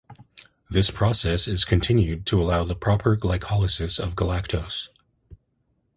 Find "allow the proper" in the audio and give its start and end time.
2.41-3.15